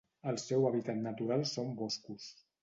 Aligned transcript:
El 0.29 0.37
seu 0.43 0.63
hàbitat 0.69 0.97
natural 1.03 1.45
són 1.51 1.71
boscos. 1.83 2.27